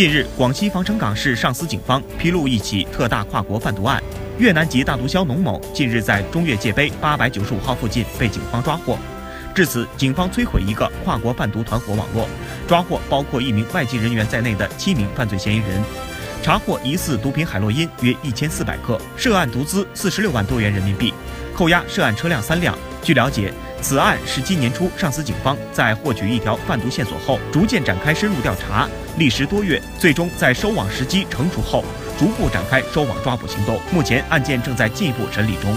[0.00, 4.02] 近日，广西防城港市上司警方披露一起特大跨国贩毒案，
[4.38, 8.98] 越南籍大毒枭农某近日在中越界碑八百九十五号附近被警方抓获。
[9.54, 12.26] 至此，警方摧毁一个跨国贩毒团伙网络，
[12.66, 15.84] 抓获包括一名外籍人员在内的七名犯罪嫌疑人，
[16.42, 21.12] 查获疑似毒品海洛因约一千四百克，涉案毒资四十六万多元人民币，
[21.54, 22.74] 扣押涉案车辆三辆。
[23.02, 23.52] 据了解，
[23.82, 31.84] 此案是今年初上司警方在获取一条贩毒线索后，逐渐展开深入调查，历时多月，最终在收网时机成熟后，
[32.18, 33.80] 逐步展开收网抓捕行动。
[33.92, 35.76] 目前案件正在进一步审理中。